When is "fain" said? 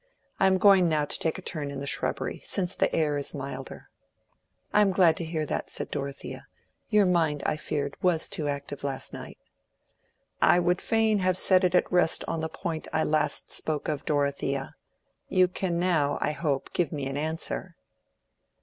10.81-11.19